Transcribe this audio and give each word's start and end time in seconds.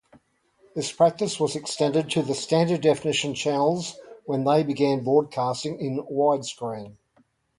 This 0.73 0.91
practice 0.91 1.39
was 1.39 1.55
extended 1.55 2.09
to 2.09 2.23
the 2.23 2.33
standard-definition 2.33 3.35
channels 3.35 3.99
when 4.25 4.45
they 4.45 4.63
began 4.63 5.03
broadcasting 5.03 5.79
in 5.79 5.99
widescreen. 6.05 6.95